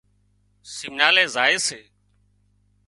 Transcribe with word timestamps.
سمنالي 0.75 1.25
زائي 1.35 1.57
سي 1.67 1.79